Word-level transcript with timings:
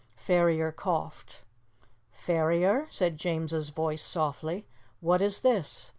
Ferrier 0.15 0.71
coughed. 0.71 1.43
"Ferrier?" 2.11 2.87
said 2.89 3.19
James's 3.19 3.69
voice 3.69 4.01
softly. 4.01 4.65
"What 4.99 5.21
is 5.21 5.41
this?" 5.41 5.89